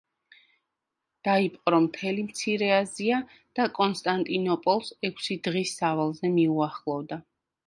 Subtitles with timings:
[1.27, 3.19] დაიპყრო მთელი მცირე აზია
[3.61, 7.21] და კონსტანტინოპოლს ექვსი დღის სავალზე მიუახლოვდა.